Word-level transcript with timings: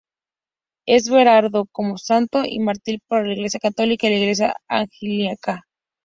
Es 0.87 1.09
venerado 1.11 1.67
como 1.71 1.99
santo 1.99 2.41
y 2.43 2.59
mártir 2.59 3.01
por 3.07 3.27
la 3.27 3.33
Iglesia 3.33 3.59
católica 3.59 4.07
y 4.07 4.09
la 4.09 4.15
Iglesia 4.15 4.55
anglicana. 4.67 5.61